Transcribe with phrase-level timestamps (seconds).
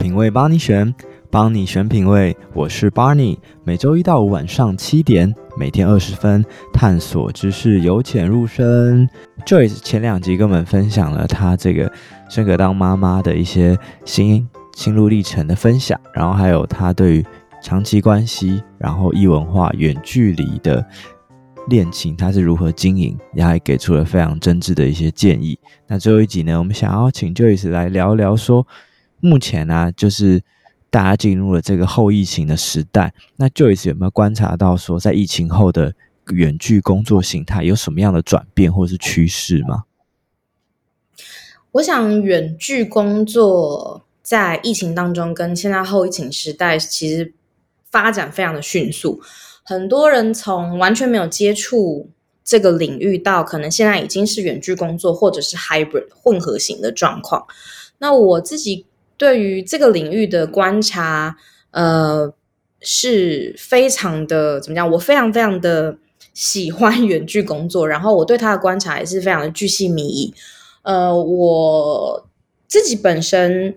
[0.00, 0.94] 品味帮你选，
[1.30, 2.34] 帮你选品味。
[2.54, 6.42] 我是 Barney，每周一到五晚上七点，每天二十分，
[6.72, 9.06] 探索知识，由浅入深。
[9.44, 11.92] Joyce 前两集跟我们分享了她这个
[12.30, 17.26] 升格当妈妈的一些心心路历程的分享，然后还有她对于
[17.62, 20.82] 长期关系，然后异文化、远距离的。
[21.68, 25.58] 恋情他是如何经营，也还给出了非常真挚的一些建议。
[25.86, 28.66] 那最后一集呢，我们想要请 Joyce 来聊聊说，
[29.20, 30.42] 目前呢、就是
[30.90, 33.14] 大家进入了这个后疫情的时代。
[33.36, 35.94] 那 Joyce 有没有观察到说，在疫情后的
[36.32, 39.84] 远距工作形态有什么样的转变或是趋势吗？
[41.72, 47.32] 我想远距工作在疫情当中跟现在后疫情时代其实
[47.90, 49.20] 发展非常的迅速。
[49.62, 52.10] 很多人从完全没有接触
[52.42, 57.46] 这个领域到可能现在已经是远距工作或者是 hybrid 混合型的状况。
[57.98, 58.86] 那我自己
[59.20, 61.36] 对于这个领域的观察，
[61.72, 62.32] 呃，
[62.80, 64.90] 是非常的怎么讲？
[64.92, 65.98] 我非常非常的
[66.32, 70.32] 喜欢 远距工作，然后我对他的观察也是非常的巨细靡遗。
[70.80, 72.26] 呃，我
[72.66, 73.76] 自己本身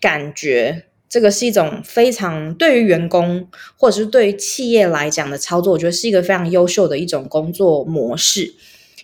[0.00, 0.86] 感觉。
[1.10, 3.46] 这个是一种非常对于员工
[3.76, 8.54] 或者是对于企业来讲的操作，我觉得是一个非常优秀的一种工作模式，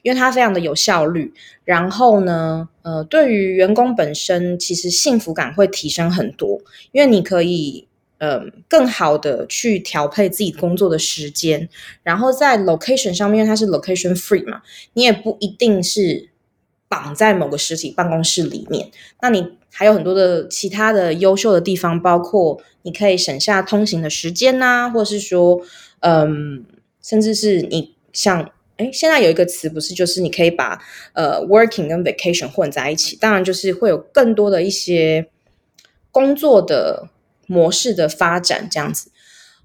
[0.02, 1.32] 因为它非常的有效率。
[1.64, 6.60] 然后呢，呃，对于员工本身，其实幸福感会提升很多，
[6.92, 7.86] 因为你可以
[8.18, 11.68] 呃更好的去调配自己工作的时间。
[12.02, 14.62] 然后在 location 上面，因为它是 location free 嘛，
[14.94, 16.30] 你也不一定是
[16.88, 19.58] 绑在某个实体办公室里面，那你。
[19.70, 25.60] 还有很多的其他的优秀的地方，包括你可以省下通行的时间呐、啊，或是说，
[26.00, 26.64] 嗯，
[27.00, 30.80] 甚至是你像，哎，现在有一个词不是，就是你可以把
[31.12, 35.28] 呃 working 跟 vacation 混在一起，当然就是会有更多的一些
[36.10, 37.08] 工作的
[37.46, 39.10] 模式的发展这样子。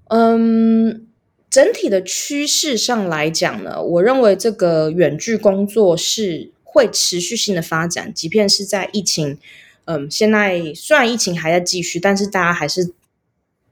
[0.08, 1.06] 嗯，
[1.48, 9.38] 整体的趋势上来讲呢，我认为这个远距工作是会持续性的发展，即便是在疫情。
[9.86, 12.92] 嗯，现在虽然疫情还在继续，但是大家还是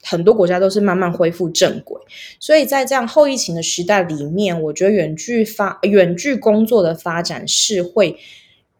[0.02, 2.00] 很多国家都是慢慢恢复正轨。
[2.38, 8.18] 所以在这样后疫情的时代里面，我觉得远距发远距工作的发展是会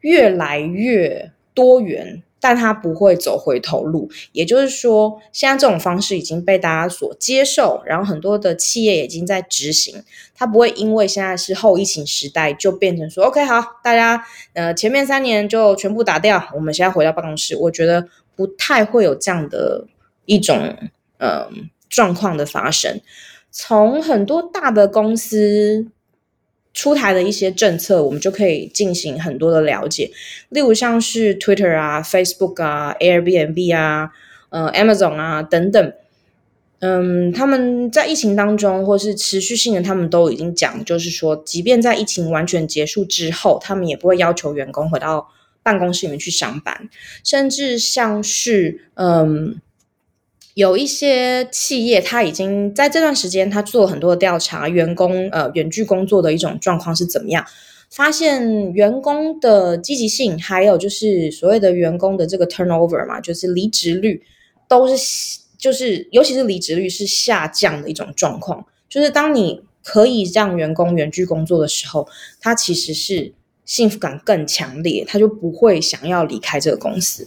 [0.00, 2.22] 越来越多元。
[2.44, 10.03] 但它不会走回头路，也就是说，现在这种方式已经被大家所接受，然后很多的企业已经在执行。
[10.34, 17.56] 它不会因为现在是后疫情时代，就变成说，OK，好，大家呃前面三年就全部打掉，我们现在回到办公室。
[17.56, 19.87] 我觉得不太会有这样的
[20.25, 20.77] 一种
[21.22, 21.49] 呃
[21.88, 23.00] 状况的发生。
[23.50, 25.87] 从很多大的公司。
[26.75, 30.10] 出台的一些政策，我们就可以进行很多的了解。
[30.49, 34.10] 例如像是 Twitter 啊、Facebook 啊、Airbnb 啊、
[34.49, 35.93] 呃 Amazon 啊等等，
[36.78, 45.28] 嗯，他们在疫情当中或是持续性的，他们都已经讲，就是说，即便在疫情完全结束之后，他们也不会要求员工回到
[45.62, 46.89] 办公室里面去上班，
[47.22, 49.60] 甚至像是嗯。
[50.54, 57.44] 有一些企业，他已经在这段时间，他做很多的调查，员工呃远距工作的一种状况是怎么样？
[57.90, 64.22] 发现员工的积极性，还有就是所谓的员工的这个 turnover 嘛，就是离职率，
[64.66, 68.64] 都是就是尤其是离职率是下降的一种状况。
[68.88, 72.06] 就是当你可以让员工远距工作的时候，
[72.41, 73.32] 他其实是
[73.64, 77.26] 幸福感更强烈，他就不会想要离开这个公司。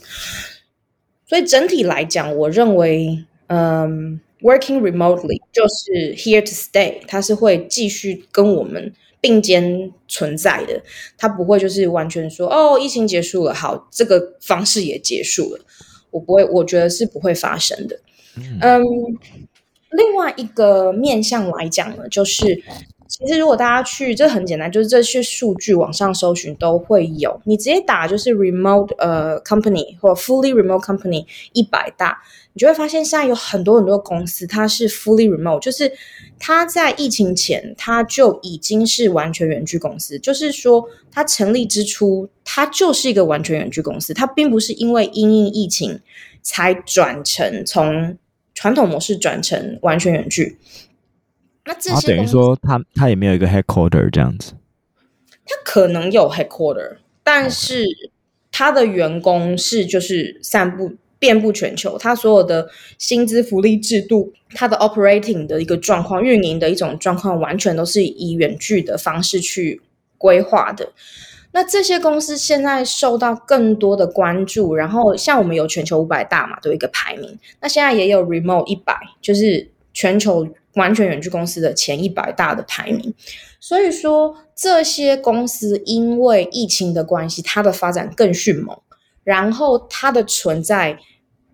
[1.26, 10.80] 所以整体来讲，我认为，嗯，working remotely 就是 here to stay，它是会继续跟我们并肩存在的，
[11.18, 15.60] 它不会就是完全说，哦，疫情结束了，好，这个方式也结束了，
[16.10, 17.98] 我不会，我觉得是不会发生的。
[18.36, 18.84] 嗯，嗯，
[19.90, 22.62] 另外一个面向来讲呢，就是。
[23.08, 27.40] 其实，如果大家去，这很简单，就是这些数据网上搜寻都会有。
[27.44, 32.18] 你直接打就是 remote 呃 company 或 fully remote company 一百大，
[32.52, 35.90] 你就会发现现在有很多很多公司，它是 fully remote，就是
[36.38, 40.18] 它在疫情前它就已经是完全远距公司。
[40.18, 46.00] 就是说，它成立之初，它就是一个完全远距公司，它并不是因为因应疫情
[46.42, 48.18] 才转成从
[48.54, 50.58] 传统模式转成完全远距。
[51.66, 54.52] 那这些等于说他他也没有一个 headquarter 这样子，
[55.44, 57.84] 他可能有 headquarter，但是
[58.52, 62.68] 他的员工是就是散布遍布全球，他所有的
[62.98, 69.80] 薪资福利制度，他的 operating 的一个状况，运营的一种状况，完全都是以远距的方式去
[70.18, 70.92] 规划的。
[71.52, 77.38] 那这些公司现在受到更多的关注，然后像我们有全球五百大嘛，都有一个排名。
[77.60, 80.46] 那现在也有 Remote 一百，就是全球
[80.76, 83.12] 完全远距公司的前一百大的排名。
[83.60, 88.78] 所以说，这些公司因为疫情的关系，它的发展更迅猛，
[89.24, 90.98] 然后它的存在。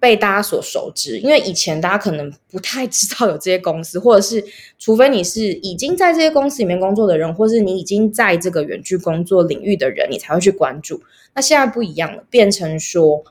[0.02, 4.44] 被大家所熟知，因为以前大家可能不太知道有这些公司，或者是
[4.76, 11.00] 除非你是已经在这些公司里面工作的人，或是你已经在这个远距工作领域的人，你才会去关注。
[11.34, 13.22] 那现在不一样了，变成说，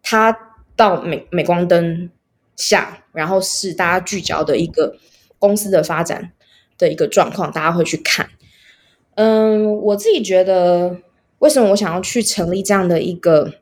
[0.00, 2.08] 它到美美光灯
[2.54, 4.96] 下，然后是大家聚焦的一个
[5.38, 6.32] 公司的发展
[6.78, 8.28] 的一个状况，大家会去看。
[9.14, 10.98] 嗯，我自己觉得，
[11.38, 13.54] 为什么我想要去成立这样的一个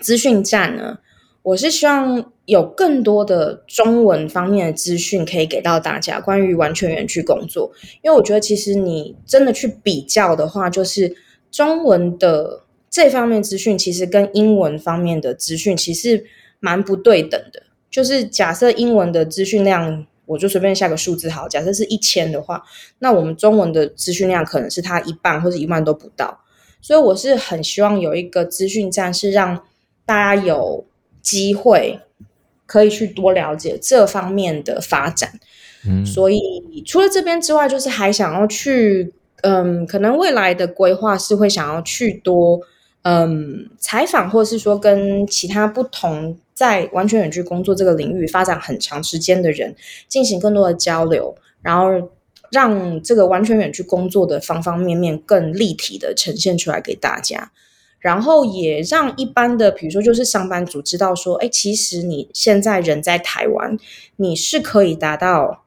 [0.00, 0.98] 资讯站呢？
[1.42, 7.72] 我是希望有更多的中文方面的资讯可以给到大家，关于完全远距工作。
[8.02, 11.16] 因为我觉得，其实你真的去比较的话，就是
[11.50, 16.26] 中文的这方面资讯，其实跟英文方面的资讯其实
[16.60, 17.62] 蛮不对等的。
[17.90, 22.62] 就是假设英文的资讯量，我就随便下个数字好，假设是一千的话，
[23.00, 26.40] 那我们中文的资讯量可能是它一半或者一万都不到。
[26.80, 29.64] 所以我是很希望有一个资讯站，是让
[30.06, 30.86] 大家有。
[31.22, 32.00] 机会
[32.64, 35.38] 可以去多了解这方面的发展，
[35.86, 36.40] 嗯，所以
[36.86, 39.12] 除了这边之外，就是还想要去，
[39.42, 42.58] 嗯，可能未来的规划是会想要去多，
[43.02, 49.74] 嗯，采访，或是说跟其他不同在完全远距工作这个领域发展很长时间的人
[50.06, 52.10] 进行更多的交流，然后
[52.50, 57.50] 让这个完全远距工作的方方面面更立体的呈现出来给大家。
[58.00, 63.78] 然后也让一般的，比如说就是上班族知道说，哎，其实你现在人在台湾，
[64.16, 65.64] 你是可以达到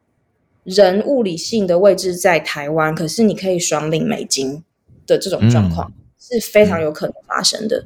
[0.63, 4.63] 人物理性的位置在台湾，可是你可以双领美金
[5.05, 5.91] 的这种状况
[6.29, 7.83] 是非常有可能发生的。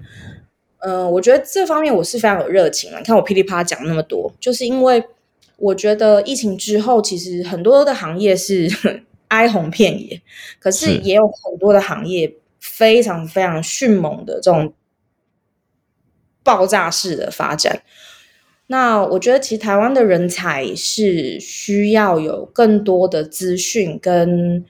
[0.80, 3.00] 嗯、呃，我觉得这方面我是非常有热情了。
[3.00, 5.04] 你看我噼里啪啦讲那么多，就是因为
[5.58, 8.70] 我觉得疫情之后，其实很多的行业是
[9.30, 10.22] 哀鸿遍野，
[10.60, 12.36] 可是也有很多的行业。
[12.60, 14.74] 非常非常迅猛的这种
[16.44, 17.82] 爆炸式的发展，
[18.66, 24.66] 那我觉得其实台湾的人才是需要有更多的资讯跟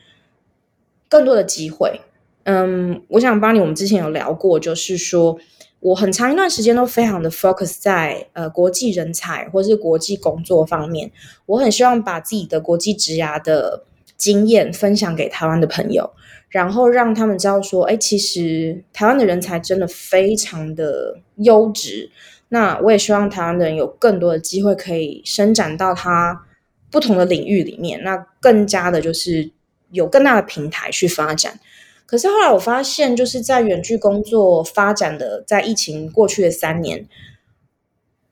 [1.09, 2.01] 更多的机会。
[2.49, 5.37] 嗯，我想帮你，我们之前有聊过，就是说
[5.81, 11.11] 我很长一段时间都非常的 focus 在呃国际人才或是国际工作方面，
[11.45, 13.83] 我很希望把自己的国际职涯的
[14.15, 16.09] 经验分享给台湾的朋友。
[16.47, 22.09] 然后让他们知道说，哎，其实台湾的人才真的非常的优质。
[22.47, 26.45] 那我也希望台湾的人有更多的机会可以伸展到他
[26.89, 29.51] 不同的领域里面，那更加的就是
[29.91, 31.59] 有更大的平台去发展。
[32.07, 37.05] 可是后来我发现，就是在远距工作发展的，在疫情过去的三年，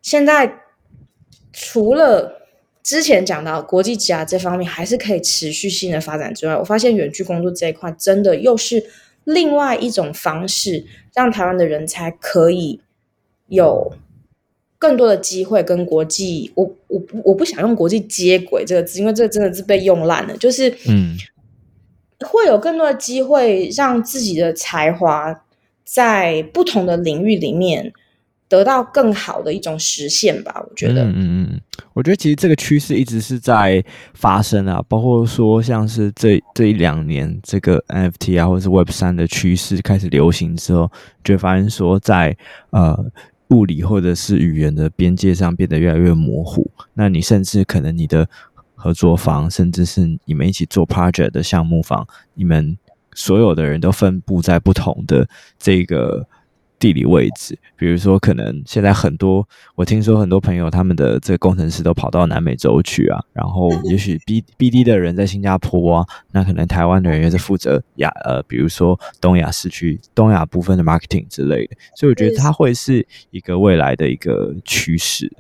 [0.02, 0.62] 现在
[1.52, 2.42] 除了
[2.82, 8.86] 之前讲到国际职涯这方面还是可以持续性的发展之外，我发现远距工作这一块真的又是
[9.26, 12.80] 另外一种方式，让台湾的人才可以
[13.48, 13.92] 有
[14.78, 16.52] 更多的机会跟国际。
[16.56, 20.38] 我我我不想用国际接轨这个字，因为这个真的是被用烂了。
[20.38, 21.18] 就是嗯，
[22.26, 25.44] 会有更多的机会让自己的才华
[25.84, 27.94] 在不同的领域里面。
[28.48, 31.04] 得到更好的一种实现吧，我觉得。
[31.04, 31.62] 嗯嗯嗯，
[31.94, 40.90] 我觉得其实这个趋势一直是在发生啊，包括说像是这这一两年这个 NFT 啊，或者是 Web 三的趋势开始流行之后，
[41.24, 42.38] 就发现说在
[42.70, 42.96] 呃
[43.48, 46.70] 物理或者是语言的边界上变得越来越模糊。
[46.94, 48.30] 那你甚至可能你的
[48.76, 52.78] 合作方，甚至是你们一起做 project 的项目方，你们
[53.14, 55.28] 所有的人都分布在不同的
[55.58, 56.28] 这个。
[56.78, 75.32] 地理位置，比如说，可能现在很多，我听说很多朋友他们的这个工程师都跑到南美洲去啊，然后也许 B B D 的人在新加坡啊，那可能台湾的人也是负责亚呃，比如说东亚市区、东亚部分的 marketing 之类的，所以我觉得它会是一个未来的一个趋势。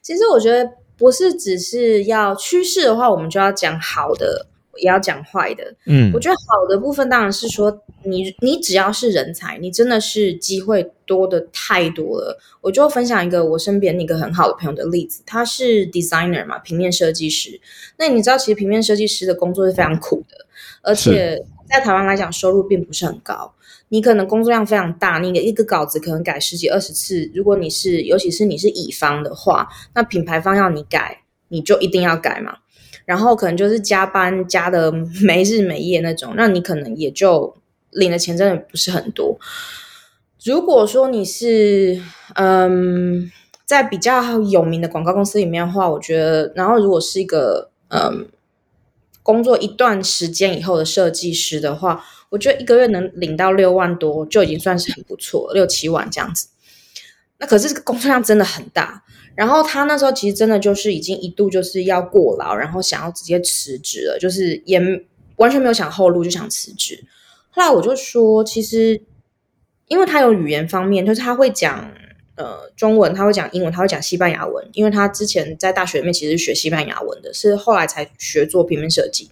[0.00, 4.46] 其实我觉得不是只是要趋势的话，我们就要讲好的。
[4.78, 12.38] 也要讲坏的，嗯，我觉得好的部分当然是说你，你你只要是人才，你真的是机会多的太多了。
[12.60, 17.58] 我就分享一个我身边一个很好的朋友的例子，他是 designer 嘛，平面设计师。
[17.96, 20.44] 那你知道，其实平面设计师的工作是非常苦的，
[20.82, 23.54] 而且在台湾来讲，收入并不是很高。
[23.88, 27.30] 你可能工作量非常大，你一个稿子可能改十几二十次。
[27.34, 32.56] 如果你是，尤其是你是乙方的话，那品牌方要你改，你就一定要改嘛。
[33.04, 34.90] 然后可能就是加班加的
[35.22, 37.56] 没日没夜那种，那你可能也就
[37.90, 39.38] 领的钱真的不是很多。
[40.44, 42.02] 如果说你是
[42.34, 43.30] 嗯，
[43.64, 48.26] 在比较有名的广告公司里面的话，我觉得，然后如果是一个嗯，
[49.26, 56.46] 工作一段时间以后的设计师的话，我觉得一个月能领到六万多就已经算是很不错，六七万这样子。
[57.38, 59.02] 那可是这个工作量真的很大。
[59.34, 64.80] 然后他那时候其实真的就是已经一度就是要过劳，然后想要直接辞职了，就是也
[65.36, 67.04] 完全没有想后路就想辞职。
[67.50, 69.02] 后来我就说，其实
[69.88, 71.90] 因为他有语言方面，就是他会讲
[72.36, 74.66] 呃中文，他会讲英文，他会讲西班牙文。
[74.72, 79.30] 因为他之前在大学里面其实学西班牙文的，是后来才学做平面设计。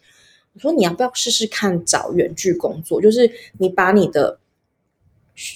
[0.55, 3.01] 我说你要不要试试看找远距工作？
[3.01, 4.39] 就是你把你的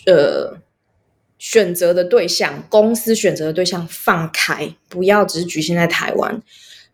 [0.07, 0.59] 呃。
[1.41, 6.43] 选择的对象，公司选择的对象放开，不要只是局限在台湾。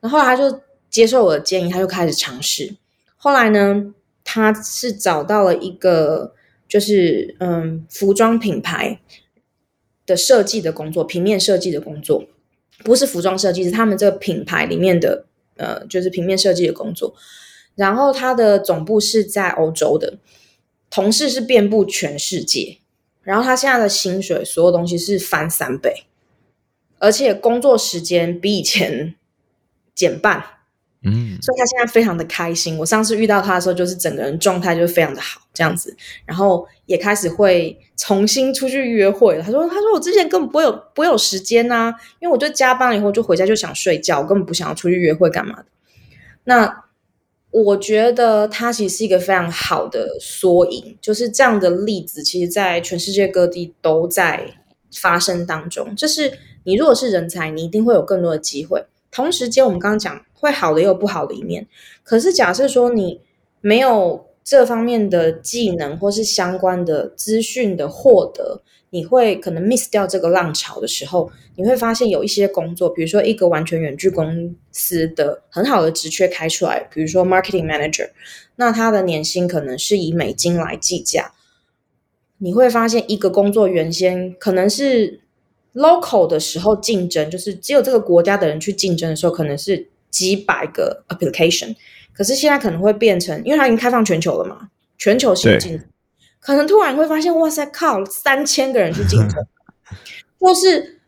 [0.00, 2.76] 然后他就接受我的建议，他就开始尝试。
[3.16, 6.34] 后来呢，他是找到了一个
[6.68, 9.00] 就是嗯，服装品牌
[10.06, 12.24] 的设计的工作，平面设计的工作，
[12.84, 17.14] 不是服装设计，是他们这个品牌里面的呃，就是平面设计的工作。
[17.74, 20.18] 然后他的总部是在欧洲的，
[20.90, 22.78] 同事是遍布全世界。
[23.22, 26.04] 然后他现在的薪水，所有东西是翻三倍，
[26.98, 29.14] 而且工作时间比以前
[29.94, 30.44] 减半，
[31.04, 32.78] 嗯，所以他现在非常的开心。
[32.78, 35.96] 我上次遇到他的时候，就是整个人状态就非常的好，这样子，
[36.26, 39.42] 然后也开始会重新出去约会了。
[39.42, 45.66] 他说：“他说我之前根本不会有不会有时间呐，因为我就加班了以后就回家就想睡觉，根本不想要出去约会干嘛的。”
[46.44, 46.84] 那。
[47.56, 54.44] 我觉得他其实是一个非常好的缩影，就是这样的例子，其实，在全世界各地都在
[54.92, 55.94] 发生当中。
[55.94, 58.84] 就是你如果是人才，你一定会有更多的机会。
[59.14, 61.66] 同时间，我们刚刚讲会好的也有不好的一面。
[62.02, 63.20] 可是，假设说你
[63.60, 68.62] 没有这方面的技能，或是相关的资讯的获得。
[68.90, 78.10] 你会可能 miss 掉这个浪潮的时候，你会发现有一些工作，比如说一个完全远距公司的很好的职缺开出来，比如说 marketing manager，
[78.54, 81.32] 那他的年薪可能是以美金来计价。
[82.38, 85.22] 你会发现一个工作原先可能是
[85.74, 91.74] local 的时候竞争，就是只有这个国家的人去竞争的时候，可能是几百个 application，
[92.12, 95.86] 可是现在可能会变成，因为它已经开放全球了嘛，全球性竞争。
[96.38, 99.44] 可能突然会发现，哇塞，靠，三千个人去竞争，
[100.38, 101.00] 或是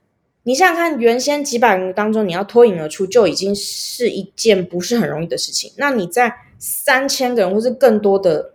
[0.45, 5.73] 你想想看，原先几百人当中，你要脱颖而出，就已经是一件不是很容易的事情。
[5.77, 8.55] 那你在三千个人或是更多的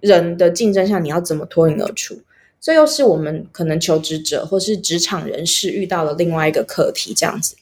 [0.00, 2.22] 人的竞争下，你要怎么脱颖而出？
[2.62, 7.56] 这又是我们可能求职者或是职场人士遇到的另外一个课题，这样子。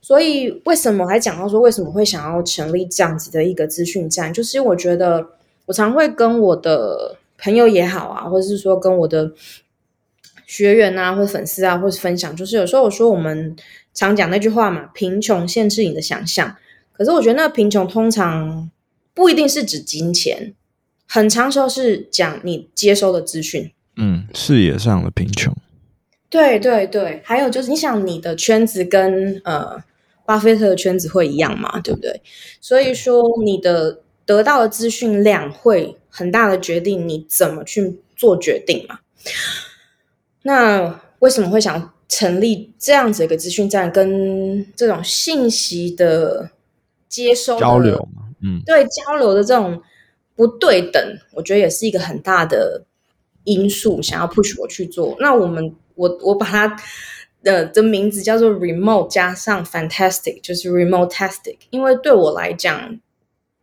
[0.00, 4.34] 所以，为什么我还讲到说，为什么会想要成立这样子的一个资讯站？
[4.34, 5.28] 就是因为我觉得，
[5.66, 7.18] 我常会跟我的。
[7.44, 9.32] 朋友也好啊，或者是说跟我的
[10.46, 13.56] 学员啊，或者粉丝啊，或者分享，就是有时候我说我们
[13.92, 16.56] 常讲那句话嘛，贫穷限制你的想象。
[16.92, 18.70] 可是我觉得那个贫穷通常
[19.12, 20.54] 不一定是指金钱，
[21.08, 25.54] 很常时候是讲你接收的资讯，嗯，视野上的贫穷。
[26.28, 29.82] 对对对，还有就是你想你的圈子跟呃
[30.24, 32.20] 巴菲特的圈子会一样嘛，对不对？
[32.60, 35.96] 所以说你的得到的资讯量会。
[36.14, 38.98] 很大的决定，你怎么去做决定嘛？
[40.42, 46.50] 那为什么会想成立这样子一个资讯站，跟这种信息的
[47.08, 48.24] 接收交流嘛？
[48.42, 49.82] 嗯，对，交流的这种
[50.36, 52.84] 不对等，我觉得也是一个很大的
[53.44, 55.16] 因素，想要 push 我去做。
[55.20, 56.76] 那我们，我我把它
[57.42, 62.98] 的的名字叫做 remote 加上 fantastic，就是 remote-tastic，因为对我来讲。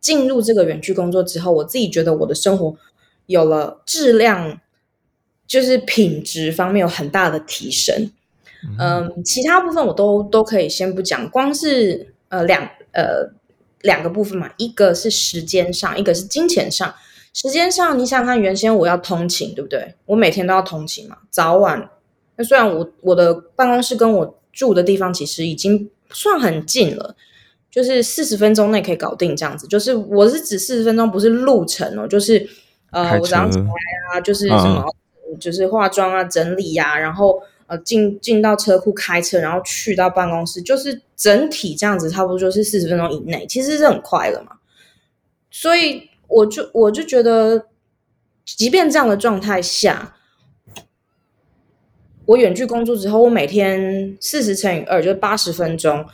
[0.00, 2.74] 进入这个远距工作之后，我自己觉得我的生活
[3.26, 4.58] 有了质量，
[5.46, 8.10] 就是品质方面有很大的提升。
[8.78, 13.30] 嗯，嗯，其他部分我都都可以先不讲，光是呃两呃
[13.82, 16.94] 两个部分嘛，一个是时间上，一个是金钱上。
[17.32, 19.94] 时间上，你想想看，原先我要通勤，对不对？
[20.06, 21.90] 我每天都要通勤嘛，早晚。
[22.36, 27.16] 那虽然我我的办公室跟我住的地方其实已经算很近了。
[27.70, 32.44] 就是四十分钟内可以搞定这样子，就是我是指四十分钟，不是路程哦，就是
[32.90, 33.64] 呃，我早上起来
[34.10, 34.84] 啊，就是什么，
[35.30, 44.56] 嗯、就是化妆啊、整理呀、啊，然后呃进进到车库开车，然后去到办公室，就是整体这样子，差不多就是四十分钟以内，其实是很快了嘛。
[45.52, 47.66] 所以我就我就觉得，
[48.44, 50.16] 即便这样的状态下，
[52.24, 56.06] 我远距工作之后，我每天四十乘以二就是八十分钟。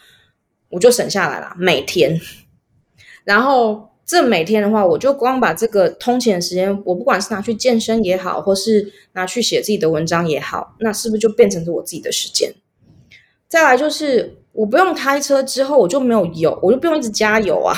[0.68, 2.20] 我就省下来了，每天。
[3.22, 12.52] 然后这每天的话，我就光把这个通勤的时间，我不管是拿去健身也好，或是拿去写自己的文章也好，那是不是就变成是我自己的时间？
[13.48, 17.72] 再来就是我不用开车之后，我就没有油，我就不用一直加油啊。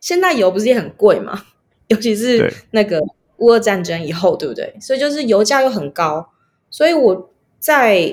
[0.00, 1.44] 现在油不是也很贵吗？
[1.88, 3.00] 尤其是那个
[3.38, 4.74] 乌俄战争以后，对不对？
[4.80, 6.30] 所以就是油价又很高，
[6.70, 8.12] 所以我在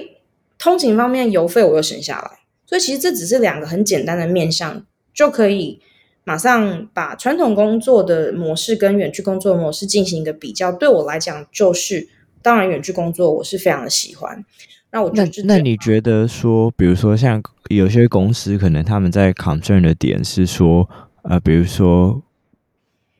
[0.59, 2.39] 通勤方面油费我又省下来。
[2.65, 5.79] 所以其实这只是两个很简单的面向，就可以。
[6.23, 12.09] 马上把传统工作的模式跟远距工作的模式进行一个比较，对我来讲就是，
[12.41, 14.43] 当然远距工作我是非常的喜欢。
[14.91, 20.89] 那我就那那你觉得说，比如说像有些公司可能他们在 concern 的点是说，
[21.29, 22.21] 呃，比如说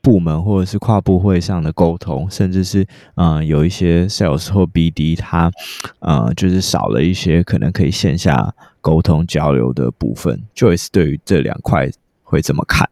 [0.01, 5.51] 部门或者是跨部会上的沟通，甚至是嗯、有一些 sales 或 BD 他
[5.99, 11.91] 呃就是少了一些可能可以线下沟通交流的部分，Joyce 对于这两块
[12.23, 12.89] 会怎么看？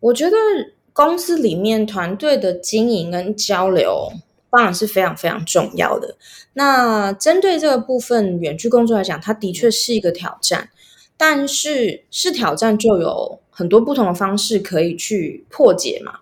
[0.00, 0.36] 我觉得
[0.92, 4.12] 公司里面团队的经营跟交流
[4.50, 6.16] 当然是非常非常重要的。
[6.54, 10.70] 那针对这个部分，远距工作来讲，它的确是一个挑战。
[11.16, 16.14] 但是是挑战，就有很多不同的方式可以去破解嘛。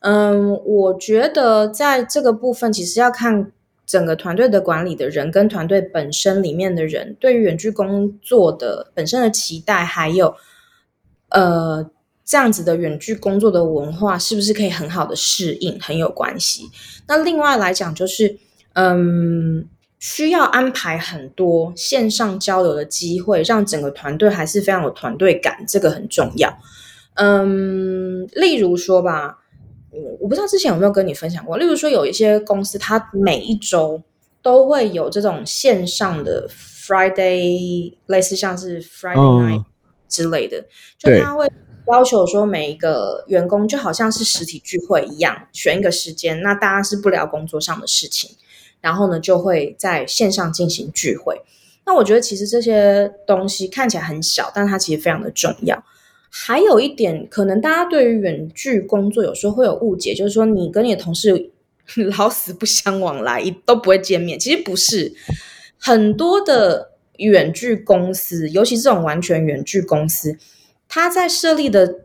[0.00, 3.50] 嗯，我觉得在这个部分，其实要看
[3.86, 10.34] 整个团队的管理的人跟团队本身里面的人对于远距工作的本身的期待，还有
[11.30, 11.90] 呃。
[12.28, 16.64] 这样子的远距工作的文化是不是可以很好的适应，很有关系。
[17.06, 18.36] 那另外来讲，就是
[18.72, 19.64] 嗯，
[19.98, 26.58] 需要安排很多线上交流的机会，让整个团队还是非常有团队感，这个很重要。
[27.14, 29.38] 嗯，例如说吧，
[30.20, 34.02] 我不知道之前有没有跟你分享过，例如说有一些公司，它每一周
[34.42, 39.64] 都会有这种线上的 Friday，类似像是 Friday night
[40.08, 40.64] 之类的，
[40.98, 41.50] 就他会。
[41.88, 48.28] 要求说每一个员工就好像是实体聚会一样，选一个时间，那大家是不聊工作上的事情，
[48.86, 51.42] 然后呢就会在线上进行聚会。
[51.84, 55.84] 那我觉得其实这些东西看起来很小，但它其实非常的重要。
[56.30, 61.50] 还有一点，可能大家对于远距工作有时候会有误解，就是说你跟你的同事
[62.16, 64.38] 老死不相往来，都不会见面。
[64.38, 65.12] 其实不是，
[65.76, 70.38] 很多的远距公司，尤其这种完全远距公司。
[70.88, 71.96] 它在设立的，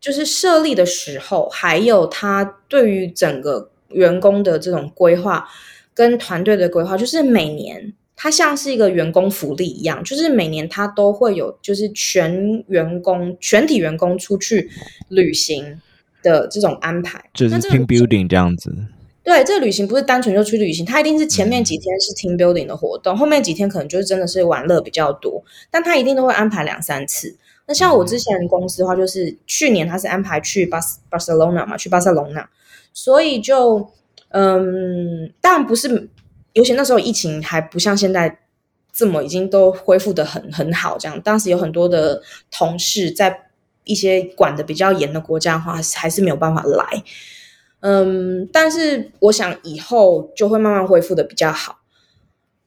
[0.00, 5.48] 就是设立的时候，还有它对于整个员工的这种规划
[5.94, 14.70] 跟团队的规划，就是每年它像是一个员工福利一样，就是每年它都会有，就是全员工、全体员工出去
[15.08, 15.80] 旅行
[16.22, 18.74] 的这种安排，就是 team building 这样子。
[19.22, 27.36] 对，这个旅行不是单纯就出去旅行，它一定是前面几天是 team building 的活动，嗯、后面几天可能就是真的是玩乐比较多，但他一定都会安排两三次。
[27.66, 32.48] 那像我之前公司的话，就是去年他是安排去巴斯巴塞罗那嘛，去巴塞隆纳，
[32.92, 33.90] 所以就
[34.30, 36.08] 嗯，当然不是，
[36.52, 38.38] 尤其那时候疫情还不像现在
[38.92, 43.48] 这么已经都恢复的很很好，这样当时有很多的同事在
[43.84, 47.02] 一些管的比较严的国家的话，还是没有办法来，
[47.80, 51.78] 嗯，但是我想以后就会慢慢恢复的比较好，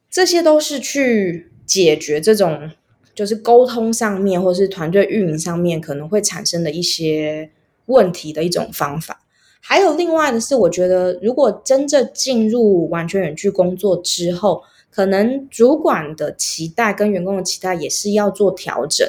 [0.10, 2.72] 这些都是去解决这种。
[3.14, 7.52] 就是沟通上面，或是团队运营上面可能会产生的一些
[7.88, 9.20] 问题的一种方法。
[9.62, 19.08] 还有另外的是，我觉得如果真正进入完全远距工作之后，可能主管的期待跟员工的期待也是要做调整。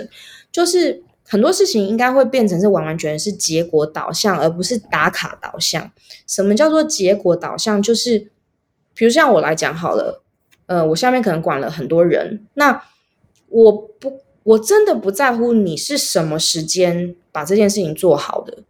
[0.53, 5.91] 就是很多事情应该会变成是完完全全是结果导向，而不是打卡导向。
[6.27, 7.83] 什么叫做结果导向？
[7.83, 8.31] 就是
[8.95, 10.23] 比如像我来讲好了，
[10.67, 12.85] 呃，我下面可能管了很多人，那。
[13.55, 18.63] 我不，我真的不在乎你是什么时间把这件事情做好的，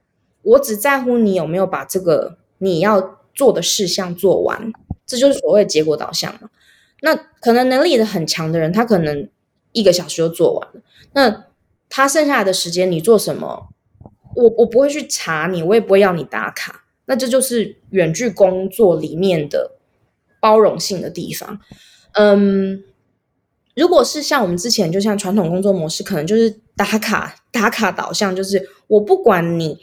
[0.43, 4.73] 我只在乎你有没有把这个你要做的事项做完，
[5.07, 6.51] 这就是所谓结果导向嘛。
[7.01, 9.29] 那可能能力的很强的人，他可能
[9.73, 10.81] 一个小时就做完了，
[11.15, 11.47] 那
[11.89, 13.69] 他剩下来的时间你做什么？
[14.35, 16.85] 我我不会去查你，我也不会要你打卡。
[17.07, 19.73] 那这就是远距工作里面的
[20.41, 21.61] 包容性的地方，
[22.13, 22.85] 嗯。
[23.75, 29.79] 如果是像我们之前，就像传统工作模式，可能就是打卡打卡导向，就是我不管你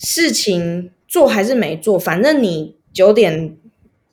[0.00, 3.56] 事情做还是没做，反正你九点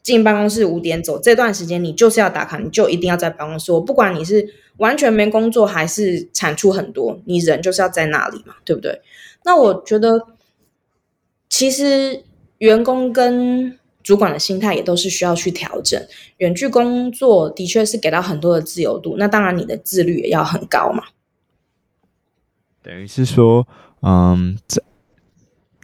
[0.04, 3.72] 进办公室，五点走，这段时间你就是要打卡，你就一定要在办公室。
[3.72, 4.48] 我不管你是
[4.78, 9.02] 完全没工作，还是产出很多，你人就是要在那里嘛，对不对？
[9.44, 10.28] 那我觉得，
[11.50, 12.24] 其实
[12.58, 16.02] 员工跟主管的心态也都是需要去调整。
[16.38, 21.04] 远距工作的确是给到很多的自由度，那当然你的自律也要很高嘛。
[22.84, 23.68] 等于是说，
[24.02, 24.58] 嗯，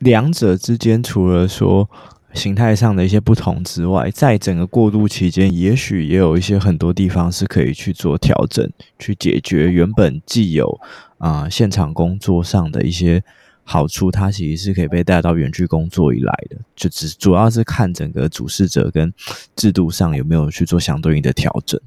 [0.04, 1.90] 两者之间除了说
[2.34, 10.80] 形态上的一些不同之外，在整个过渡期间，也许也有一些很多地方是可以去做调整，去解决原本既有
[11.20, 13.24] 啊、现场工作上的一些
[13.64, 16.58] 好处，它其实是可以被带到远距工作以来的。
[16.76, 19.14] 就只主要是看整个主事者跟
[19.56, 21.80] 制度上有没有去做相对应的调整。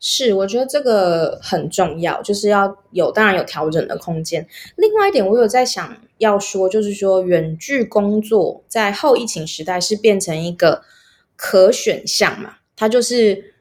[0.00, 4.46] 是，我觉得这个很重要，就是要有当然有调整的空间。
[4.76, 10.82] 另外一点，我有在想要说，就是说远距工作在后疫情时代是变成一个
[11.34, 13.54] 可选项嘛，它就是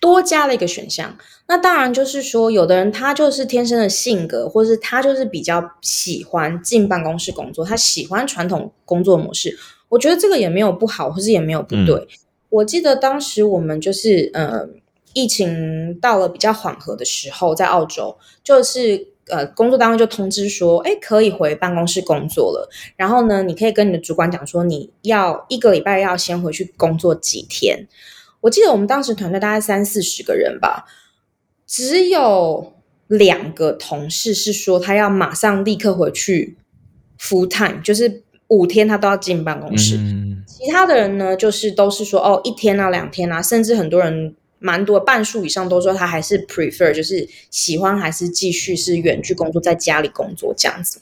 [0.00, 1.18] 多加了一个选项。
[1.46, 9.58] 那当然就是说，有的人他就是天生的性格，或是他就是比较喜欢进办公室工作，他喜欢传统工作模式。
[9.90, 11.96] 我觉得这个也没有不好，或是也没有不对。
[11.96, 12.08] 嗯、
[12.48, 14.66] 我记得当时我们就是呃。
[15.18, 22.70] 疫情到了比较缓和的时候，在澳洲就是呃，工作单位就通知说，哎，可以回办公室工作了。
[22.96, 27.88] 然后呢，你可以跟你的主管讲说，你要一个礼拜要先回去工作几天。
[28.42, 30.84] 我记得我们当时团队大概三四十个人吧，
[31.66, 32.72] 只有
[33.08, 36.56] 两个同事是说他要马上立刻回去
[37.18, 39.96] full time，就是五天他都要进办公室。
[39.96, 40.44] 嗯。
[40.46, 44.34] 其他的人呢，就是都是说哦，一天啊，两天啊，甚至很多人。
[44.58, 51.00] 蛮多半数以上都说他还是 prefer，就是喜欢还是继续是远距工作，在家里工作这样子。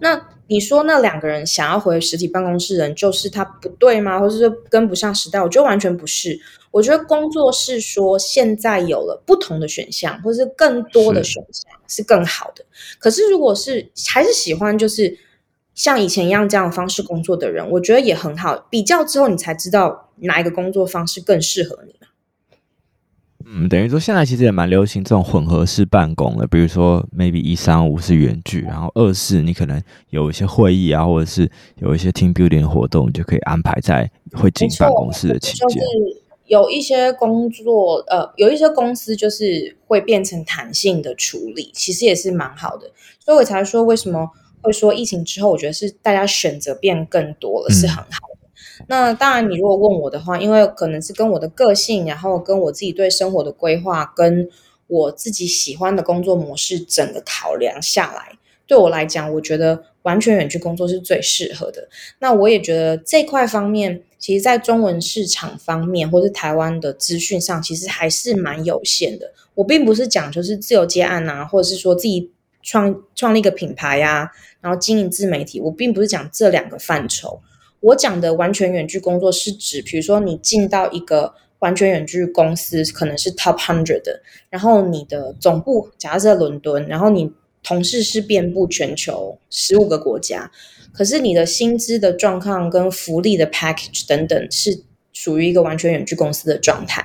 [0.00, 4.20] 那你说那两个人想要回实体办公室人，就是他不对吗？
[4.20, 5.40] 或者说跟不上时代？
[5.40, 6.38] 我觉得完全不是。
[6.70, 12.64] 我觉得工作是说现在有了不同的选项，或者是更多的选项是更好的。
[12.98, 15.18] 可是如果是还是喜欢就是
[15.74, 18.66] 像以前一样这样的方式工作的人，我觉得也很好。
[18.68, 21.94] 比较之后你才知道哪一个工作方式更适合你。
[23.48, 29.80] 嗯，等于说现在其实也蛮流行这种混合式办公的，比如说 maybe 一三五是远距，然后二四你可能
[30.10, 35.68] 有一些会议啊，或者是有一些 team building 的活动，你就可以安排在会进办公室的期间。
[35.68, 35.80] 就是
[36.46, 42.90] 有一些工作，呃，有一些公司就是会变成弹性的处理，其实也是蛮好的。
[43.20, 44.28] 所以我才说为什么
[44.60, 48.28] 会说疫情之后，我觉得是大家选择变更多了，是很好
[48.88, 54.48] 那当然，你如果问我的话，因为可能是跟我的个性，然后跟我自己对生活的规划，跟
[54.86, 61.88] 我自己喜欢的工作模式整个考量下来，对我来讲，我觉得完全远距工作是最适合的。
[62.18, 69.32] 那我也觉得这块方面，其实在中文市场方面，或是台湾的资讯上，其实还是蛮有限的。
[69.54, 72.30] 我并不是讲就是自由接案啊，或者是说自己
[72.62, 77.40] 创创立一个品牌呀、啊，然后经营自媒体，我并不是讲这两个范畴。
[77.86, 84.20] 我讲的完全远距工作是指，比如说你进到一个完全远距公司，可能是 Top Hundred 的，
[84.50, 87.30] 然后你的总部假设在伦敦，然后你
[87.62, 90.50] 同事是遍布全球十五个国家，
[90.92, 97.04] 可是你的薪资的状况跟福利的 package 等等是属于一个完全远距公司的状态。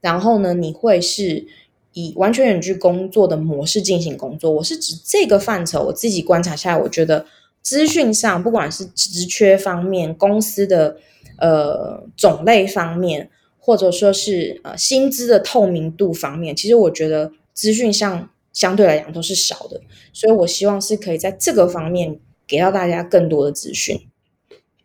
[0.00, 1.46] 然后呢，你会是
[1.92, 4.50] 以完全远距工作的模式进行工作。
[4.50, 7.26] 我是指这个范畴，我自己观察下来，我觉得。
[7.62, 10.96] 资讯上，不管是职缺方面、公司的
[11.38, 19.80] 呃种类方面，或者说是呃薪资的透明度方面，其实我觉得资讯上相对来讲都是少的，
[20.12, 23.98] 所以我希望是可以在这个方面给到大家更多的资讯。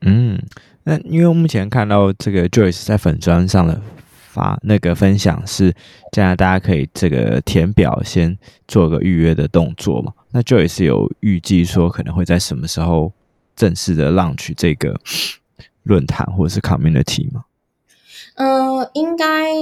[0.01, 0.39] 嗯，
[0.83, 3.81] 那因为目前看到这个 Joyce 在粉砖上的
[4.29, 5.73] 发那个分享是，
[6.11, 8.37] 这样大家可以这个填表先
[8.67, 10.13] 做个预约的动作嘛。
[10.31, 13.13] 那 Joyce 有预计说可能会在什么时候
[13.55, 14.99] 正式的 launch 这个
[15.83, 17.45] 论坛或者是 community 吗？
[18.35, 19.55] 嗯、呃，应该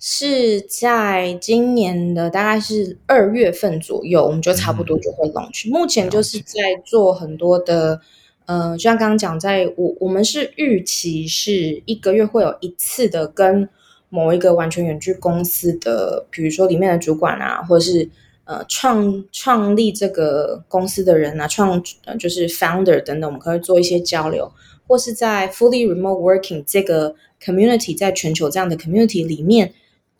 [0.00, 5.68] 是在今年的大概是二月份左右，我们就差不多就会 launch。
[5.68, 8.00] 嗯、目前就是在做很多的，
[8.46, 13.68] 呃，就像刚刚讲，在我我们是预期是一个月会有一次的跟
[14.08, 18.10] 某一个完全远距公司的，比如说里面的主管啊，或者是。
[18.46, 24.50] 呃，创创立这个公司的人啊，创呃就是 founder 等等，我们可以做一些交流，
[24.86, 29.74] 或是在 fully remote working 这个 community，在全球这样的 community 里面，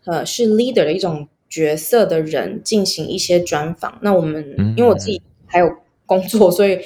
[0.07, 3.97] 呃，是 leader 的一种角色的人进行一些专访。
[4.03, 4.45] 那我们
[4.77, 5.71] 因为我自己还有
[6.05, 6.81] 工作，所以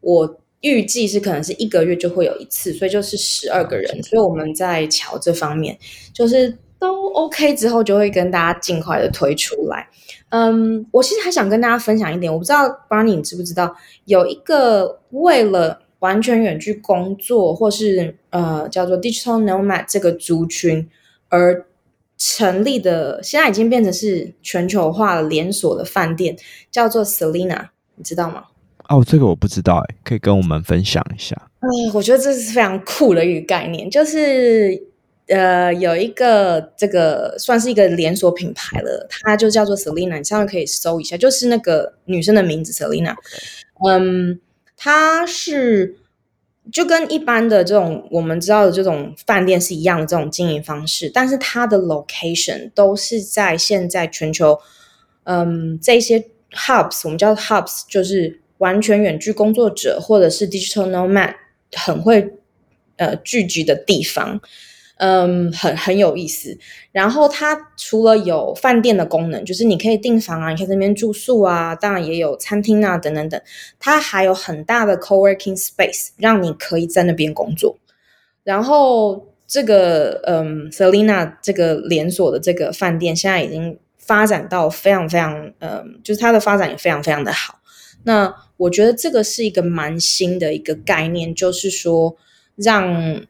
[0.00, 5.78] 我预计是可能是一个月就会有一次，所以就是十二个人，所以我们在瞧这方面，
[6.14, 9.88] 就是都 OK 之后，就会跟大家尽快的推出来。
[10.30, 20.88] 嗯，我其实还想跟大家分享一点，我不知道 Barney 你知不知道，有一个为了完全远距工作，或是呃叫做 Digital Nomad 这个族群
[21.28, 21.66] 而
[22.16, 26.36] 成立的，现在已经变成是全球化的连锁的饭店，
[26.70, 27.68] 叫做 Selina。
[27.96, 28.44] 你知道吗？
[28.88, 31.36] 哦，这个我不知道，哎，可以跟我们分享一下。
[31.60, 34.80] 嗯，我觉得这是非常酷的一个概念，就是
[35.28, 43.14] 呃，有一个这个算是一个连锁品牌了，它就叫做 Selina，你上面可以搜一下，就是那个女生的名字 Selina。
[43.86, 44.40] 嗯，
[44.76, 45.96] 它是
[46.72, 54.58] 就跟一般的这种我们知道的这种饭店是一样的这种经营方式，但是它的 location 都是在现在全球，
[55.24, 58.40] 嗯，这些 hubs 我们叫 hubs 就是。
[58.58, 61.32] 完全远距工作者或者是 digital nomad
[61.76, 62.28] 很会
[62.96, 64.40] 呃聚集的地方，
[64.98, 66.56] 嗯，很很有意思。
[66.92, 73.40] 然后它除了有饭店的功能，就是你可以订房啊，你可以在那边住宿啊，当然也有餐厅啊等等等。
[73.78, 77.76] 它还有很大的 co-working space，让你可以在那边工作。
[78.42, 87.60] 然后这个嗯，Selina 这个连锁的这个饭店现在已经发展到非常非常嗯，就是它的发展也非常非常的好。
[88.04, 92.16] 那我觉得这个是一个蛮新的一个概念，就是说
[92.56, 93.22] 让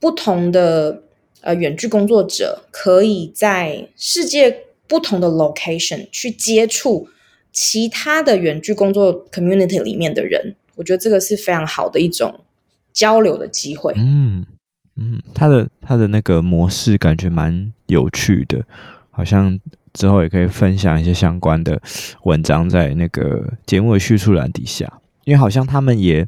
[0.00, 1.02] 不同的
[1.42, 7.08] 呃远距工作者可以在世界不同的 location 去接触
[7.52, 12.40] 其他的远距工作 community 里面的人，我觉得这个是非常好的一种
[12.92, 13.94] 交流的机会。
[13.96, 14.44] 嗯
[14.96, 18.64] 嗯，他的他的那个模式感觉蛮有趣的，
[19.10, 19.60] 好像。
[19.92, 21.82] 之后也可以分享一些相关的
[22.22, 26.24] 文章在那个节目的叙述栏底下，因为好像他们也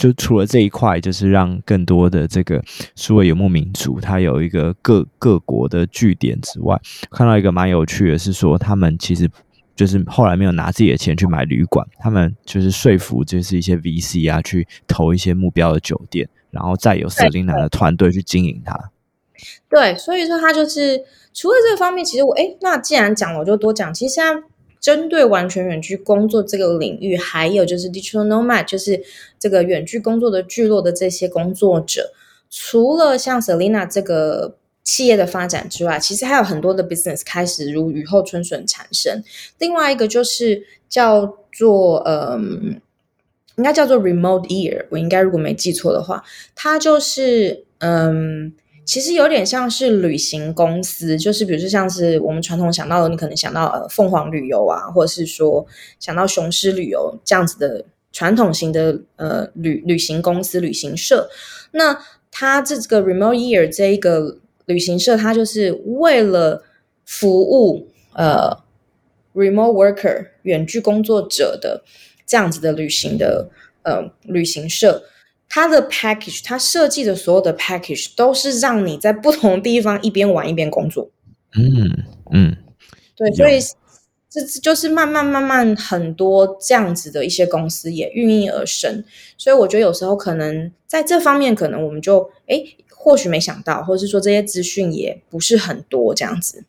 [0.00, 2.64] 就除了这一块，就是让更多的这个
[2.96, 9.30] 数位游牧民族，它有一个各各国的据点之外，看到一个蛮有趣的是说，他们其实
[9.76, 18.90] 就是后来没有拿自己的钱去买旅馆，他们就是说服就是一些 VC 啊去投一些目标的酒店，然后再由 Selina 的团队去经营它。
[19.68, 21.04] 对，所以说他就是。
[21.32, 23.94] 除了这个方面，其实我诶，那既然讲了，我就多讲。
[23.94, 24.42] 其实现在
[24.80, 29.00] 针对完全远距工作这个领域，还有就是 digital nomad，就是
[29.38, 32.12] 这个远距工作的聚落的这些工作者，
[32.48, 39.22] 除了像 Selina 这个企业的发展之外，其实还有很多的 business 开始如雨后春笋产生。
[39.58, 42.80] 另外一个就是叫做嗯，
[43.56, 48.52] 应该叫做 remote ear，我应该如果没记错的话，它就是嗯。
[48.90, 55.64] 其实有点像是旅行公司，就是比如说像是我们传统想到的，你可能想到呃凤凰旅游啊，或者是说
[56.00, 61.30] 想到雄狮旅游这样子的传统型的呃旅旅行公司、旅行社。
[61.70, 61.96] 那
[62.32, 66.64] 它这个 Remote Year 这一个旅行社，它就是为了
[67.04, 68.50] 服务呃
[69.34, 71.84] Remote Worker 远距工作者的
[72.26, 73.50] 这样子的旅行的
[73.84, 75.04] 呃旅行社。
[75.50, 81.10] 它的 package，它设计的所有的 package 都是让你在不同地方一边玩一边工作。
[81.58, 82.56] 嗯嗯，
[83.16, 83.58] 对，所以
[84.30, 89.04] 这就是慢慢慢慢很多这样子的一些公司也孕育而生。
[89.36, 96.64] 所以我觉得有时候可能在这方面，可能我们就诶或许没想到，或者是说这些资讯也不是很多这样子。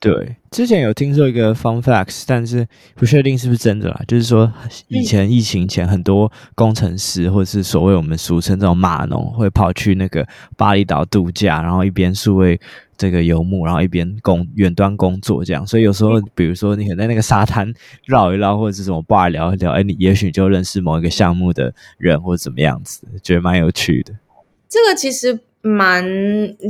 [0.00, 4.00] 对，之前有听说一个 fun facts，但是不确定是不是真的啦。
[4.06, 4.52] 就是说，
[4.86, 10.24] 以前疫情前，很多工程师或者是所谓我们俗称这种码农，会跑去那个
[10.56, 12.60] 巴厘岛度假，然后一边数位
[12.96, 15.66] 这个游牧，然后一边工远端工作这样。
[15.66, 17.74] 所以有时候，比如说你可能在那个沙滩
[18.06, 24.14] 绕一绕，或者是什么 bar 聊一聊，哎，你也许就认识某一个项目的人，或者怎么样子，觉得蛮有趣的。
[24.68, 25.40] 这个其实。
[25.60, 26.04] 蛮，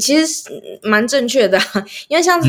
[0.00, 0.50] 其实
[0.82, 1.58] 蛮正确的，
[2.08, 2.48] 因为像是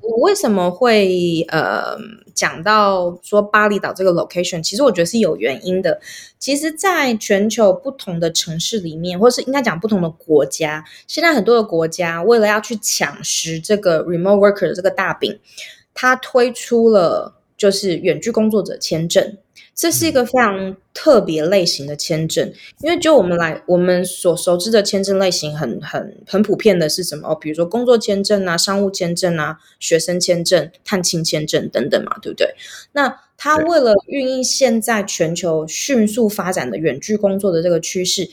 [0.00, 1.96] 我为什么会呃
[2.32, 6.00] 讲到说巴厘岛这个 location，其实我觉得是有原因的。
[6.38, 15.38] 其实，在全球不同的城市里面，或是应该讲不同的国家，现在很多的国家为了要去抢食这个 remote worker 的这个大饼，
[15.92, 19.36] 它推出了就是远距工作者签证。
[19.80, 27.28] 这是一个非常特别类型的签证，因为就我们来，我们所熟知的签证类型很很很普遍的是什么？
[27.28, 32.54] 哦，比如说工作签证啊、商务签证啊、学生签证、探亲签证等等嘛，对不对？
[32.92, 38.28] 那他为了运营现在全球迅速发展的远距工作的这个趋势，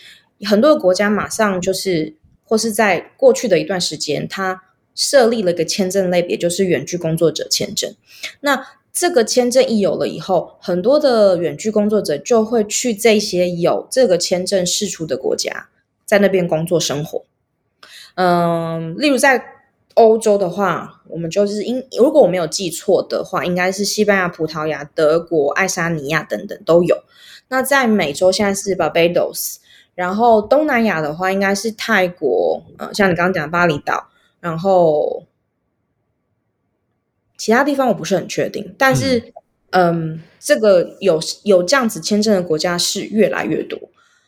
[0.45, 4.61] 很多的国家马上就是，或是在过去的一段时间，他
[4.93, 7.95] 设立了一个签证类别，就是远距工作者签证。
[8.41, 8.61] 那
[8.99, 15.69] 这个签证一有了以后，很多的远距工作者就会去这些有这个签证释出的国家，
[16.03, 17.23] 在那边工作生活。
[18.15, 19.39] 嗯，例如在
[19.93, 26.97] 欧洲的话，我们就是应如果我没有记错的话，应该是西班牙、葡萄牙、德国、爱沙尼亚等等都有。
[27.49, 29.57] 那在美洲现在是 Barbados，
[29.93, 34.07] 然后东南亚的话应该是泰国，呃，像你刚刚讲的巴厘岛，
[34.39, 35.23] 然后。
[37.37, 39.31] 其他地方我不是很确定，但是
[39.71, 43.77] 嗯，这个有有这样子签证的国家是越来越多，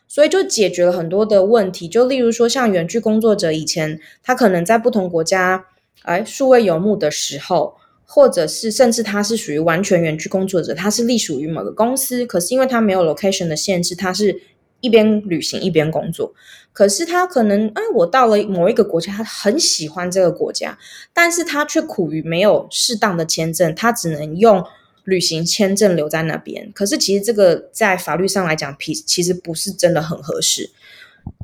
[0.07, 1.87] 所以就解决了很多的问题。
[1.87, 5.65] 就例如说，像远距工作者以前他可能在不同国家
[6.03, 14.41] 哎数位游牧的时候，或者是甚至他是属于完全远距工作者，他是隶属于某个公司，可是因为他没有 location 的限制，他是
[14.81, 16.33] 一边旅行一边工作。
[16.71, 20.77] 可是他可能哎，我到了某一个国家，他很喜欢这个国家，
[21.13, 24.63] 但是他却苦于没有适当的签证，他只能用。
[25.05, 30.69] 旅行签证留在那边，可是其实这个在法律上来讲，其其实不是真的很合适。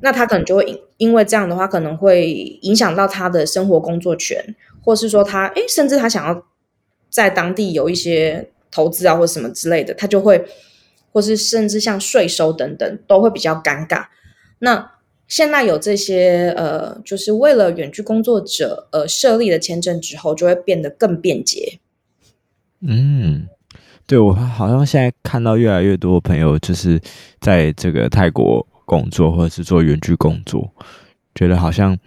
[0.03, 2.29] 那他可能就会因因为这样的话，可能会
[2.61, 6.45] 影响到他的生活工作权，或是说他诶，甚至他想要
[7.09, 10.45] 在当地有一些投资啊，或什么之类的，他就会，
[11.15, 14.07] 或是甚至像税收等等，都会比较尴尬。
[14.59, 14.91] 那
[15.29, 21.79] 现在有这些呃，就是为了远距工作者而设立的签证之后，就会变得更便捷。
[22.81, 23.47] 嗯。
[24.07, 27.01] 对，我好像现在看到越来越多的朋友，就是
[27.39, 30.71] 在这个泰国工作或者是做远距工作，
[31.33, 31.97] 觉得好像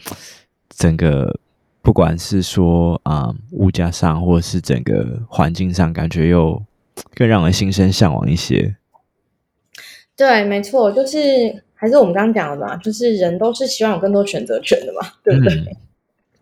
[0.68, 1.40] 整个
[1.82, 6.62] 不管是说啊、物价上，或者是整个环境上，感觉又
[7.16, 8.76] 更让人心生向往一些。
[10.18, 11.18] 对，没错，就是
[11.74, 15.76] 还是我们刚刚讲的嘛，就是人都是希望有更多选择权的嘛，对不对？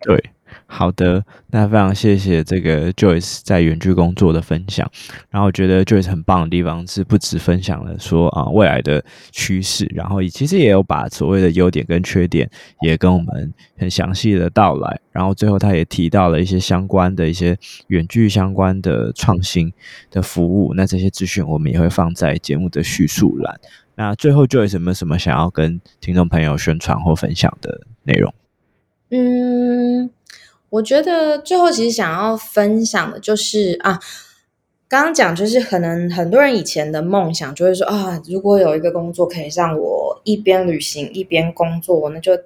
[0.01, 0.31] 对。
[0.69, 4.91] 好的，那非常谢谢这个 Joyce 在远距工作的分享。
[5.31, 12.51] 然后我觉得 Joyce 很棒的地方是，不止分享了说啊未来的趋势，然后其实也有把所谓的优点跟缺点
[12.81, 15.01] 也跟我们很详细的道来。
[15.13, 19.73] 然后最后他也提到了一些相关的一些远距相关的创新
[20.11, 20.75] 的服务。
[20.75, 23.55] 那这些资讯我们也会放在节目的叙述栏。
[23.95, 28.35] 那最后 Joyce 有没有什么想要跟听众朋友宣传或分享的内容？
[29.11, 30.11] 嗯。
[30.77, 33.99] 我觉得最后其实想要分享的就是啊，
[34.89, 42.39] 刚刚讲就是可能很多人以前的梦想就会说啊，如果有一个工作可以让我一边旅行一边工作，那就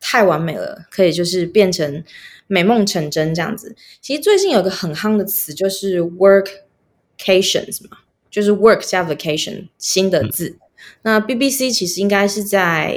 [0.00, 2.04] 太完美了，可以就是变成
[2.46, 3.74] 美梦成真这样子。
[4.02, 7.98] 其实最近有个很夯的词就是 workcations 嘛，
[8.30, 10.48] 就是 work 加 vacation 新的字。
[10.50, 10.60] 嗯、
[11.02, 12.94] 那 BBC 其实应该是在。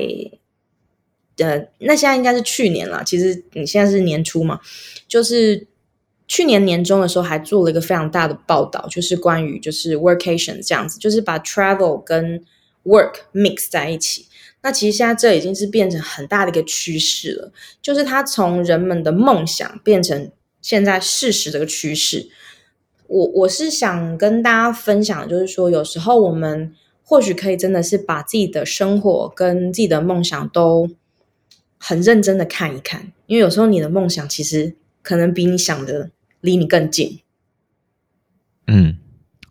[1.41, 3.03] 呃，那现在应该是去年了。
[3.03, 4.59] 其实你现在是年初嘛，
[5.07, 5.67] 就是
[6.27, 12.41] 去年年中的时候还做了一个非常大的报道，就是关于就是 workation 这样子，就是把 travel 跟
[12.85, 14.27] work mix 在一起。
[14.63, 17.51] 那其实现在这已经是变成很大的一个趋势了，
[17.81, 22.29] 就是它从人们的梦想变成现在事实的一个趋势。
[23.07, 26.73] 我我是想跟大家分享，就是说有时候我们
[27.03, 30.89] 或许可以真的是把自己的生活跟自己的梦想都。
[31.83, 37.19] 很认真的看一看，因为有时候你的梦想其实可能比你想的离你更近。
[38.67, 38.97] 嗯，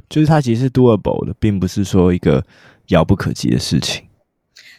[0.09, 2.45] 就是它其实是 doable 的，并不是说一个
[2.87, 4.05] 遥不可及的事情。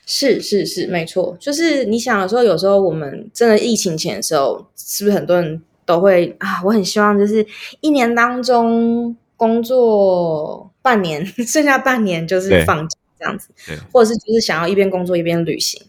[0.06, 1.38] 是是是，没错。
[1.42, 6.64] 就是你想的时候，有时候我们真的疫情前的时候，是不是很多人都会啊？
[6.64, 7.46] 我很希望就是
[7.82, 13.50] 一年当中工作半年， 剩下半年就是放假这样子，
[13.92, 15.82] 或者是就是想要一边工作一边旅行。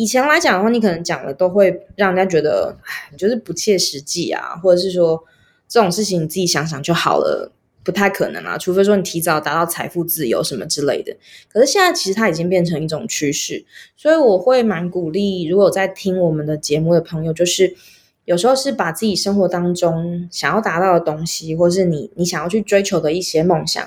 [0.00, 5.22] 以前来讲的话，你可能讲的都会让人家觉得，哎，就是不切实际啊，或者是说
[5.68, 7.52] 这种事情你自己想想就好了，
[7.84, 11.14] 不太可能啊，除非说你提早达到财富自由什么之类的。
[11.52, 13.62] 可是现在其实它已经变成一种趋势，
[13.94, 17.76] 所以我会蛮鼓励，如果在听我们的节目的朋友，就是
[18.24, 23.86] 有时候是把自己生活当中想要达到的东西，或是你你想要去追求的一些梦想，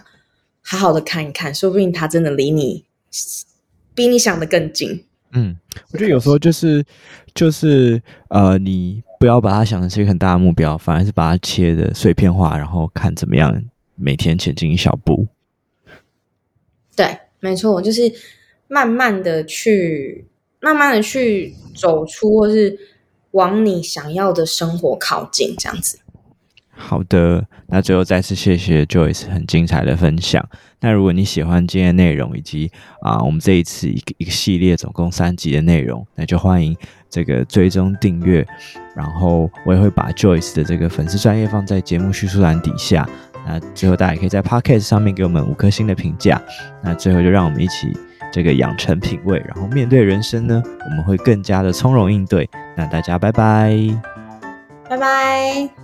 [0.61, 2.85] 好好的看一看，说不定它真的离你
[3.95, 5.05] 比你想的更近。
[5.33, 5.57] 嗯，
[5.91, 6.83] 我觉得有时候就是
[7.33, 13.63] 就是呃，你不要把它想成是一个很大的目标，反而是把它切的碎片化，然后看怎么样
[13.95, 15.27] 每天前进一小步。
[16.95, 18.01] 对，没错，就是
[18.67, 20.27] 慢慢的去，
[20.59, 22.77] 慢慢的去走出，或是
[23.31, 25.97] 往你想要的生活靠近，这样子。
[26.75, 30.43] 好的，那最后再次谢谢 Joyce 很精彩的分享。
[30.81, 32.69] 那如果你喜欢今天的内容，以及
[33.01, 36.75] 啊、我们这一次一个一个系列总共三集的内容，那就欢迎
[37.09, 38.45] 这个追踪订阅。
[38.95, 43.07] 然后我也会把 Joyce 的这个粉丝专业放在节目叙述栏底下。
[43.45, 46.41] 那最后大家也可以在 Podcast 上面给我们五颗星的评价。
[46.83, 47.91] 那最后就让我们一起
[48.31, 52.49] 这个养成品味，然后面对人生呢，我们会更加的从容应对。
[52.75, 53.77] 那大家拜拜，
[54.89, 55.82] 拜拜。